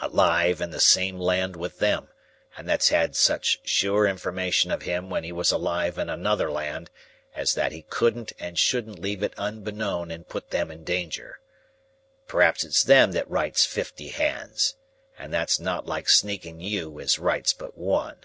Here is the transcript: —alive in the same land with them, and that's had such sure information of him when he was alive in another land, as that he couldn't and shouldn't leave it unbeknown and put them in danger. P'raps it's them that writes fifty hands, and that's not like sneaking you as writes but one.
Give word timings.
—alive 0.00 0.60
in 0.60 0.70
the 0.70 0.80
same 0.80 1.16
land 1.20 1.54
with 1.54 1.78
them, 1.78 2.08
and 2.56 2.68
that's 2.68 2.88
had 2.88 3.14
such 3.14 3.60
sure 3.62 4.04
information 4.04 4.72
of 4.72 4.82
him 4.82 5.08
when 5.10 5.22
he 5.22 5.30
was 5.30 5.52
alive 5.52 5.96
in 5.96 6.10
another 6.10 6.50
land, 6.50 6.90
as 7.36 7.54
that 7.54 7.70
he 7.70 7.82
couldn't 7.82 8.32
and 8.40 8.58
shouldn't 8.58 8.98
leave 8.98 9.22
it 9.22 9.32
unbeknown 9.38 10.10
and 10.10 10.26
put 10.28 10.50
them 10.50 10.72
in 10.72 10.82
danger. 10.82 11.38
P'raps 12.26 12.64
it's 12.64 12.82
them 12.82 13.12
that 13.12 13.30
writes 13.30 13.64
fifty 13.64 14.08
hands, 14.08 14.74
and 15.16 15.32
that's 15.32 15.60
not 15.60 15.86
like 15.86 16.08
sneaking 16.08 16.58
you 16.58 16.98
as 16.98 17.20
writes 17.20 17.52
but 17.52 17.78
one. 17.78 18.16